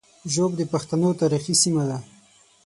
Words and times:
ږوب 0.33 0.51
د 0.57 0.61
پښتنو 0.73 1.09
تاریخي 1.21 1.55
سیمه 1.63 1.83
ده 1.89 1.97